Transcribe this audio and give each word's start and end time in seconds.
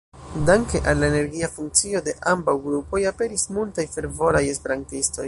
Danke 0.47 0.79
al 0.93 0.97
la 1.01 1.09
energia 1.11 1.49
funkcio 1.57 2.01
de 2.07 2.15
ambaŭ 2.33 2.57
grupoj 2.65 3.05
aperis 3.13 3.47
multaj 3.59 3.89
fervoraj 3.97 4.43
esperantistoj. 4.57 5.17